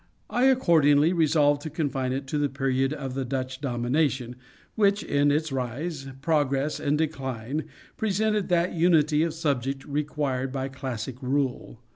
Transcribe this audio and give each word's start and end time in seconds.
I 0.31 0.45
accordingly 0.45 1.13
resolved 1.13 1.61
to 1.61 1.69
confine 1.69 2.11
it 2.11 2.25
to 2.25 2.39
the 2.39 2.49
period 2.49 2.91
of 2.91 3.13
the 3.13 3.23
Dutch 3.23 3.61
domination, 3.61 4.35
which, 4.73 5.03
in 5.03 5.29
its 5.31 5.51
rise, 5.51 6.07
progress 6.23 6.79
and 6.79 6.97
decline, 6.97 7.65
presented 7.97 8.49
that 8.49 8.73
unity 8.73 9.21
of 9.21 9.35
subject 9.35 9.85
required 9.85 10.51
by 10.51 10.69
classic 10.69 11.21
rule. 11.21 11.81